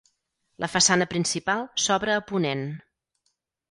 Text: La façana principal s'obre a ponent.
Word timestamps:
La 0.65 0.69
façana 0.77 1.07
principal 1.13 1.63
s'obre 1.87 2.19
a 2.19 2.27
ponent. 2.35 2.69